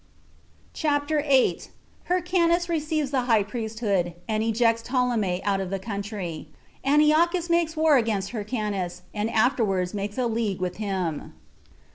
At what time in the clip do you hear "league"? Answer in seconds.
10.25-10.59